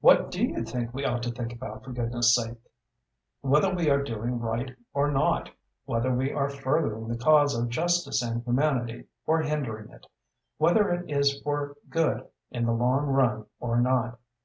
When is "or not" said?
4.94-5.50, 13.58-14.20